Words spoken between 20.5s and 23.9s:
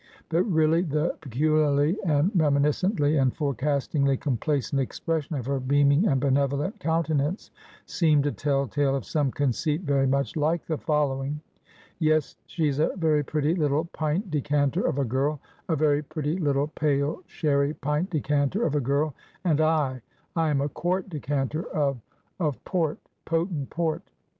a quart decanter of of Port potent